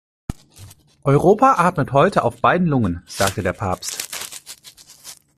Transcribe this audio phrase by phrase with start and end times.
[1.03, 3.99] Europa atmet heute auf beiden Lungen, sagte der Papst.